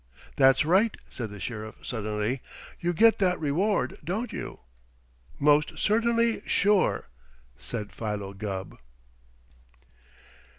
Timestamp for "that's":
0.35-0.65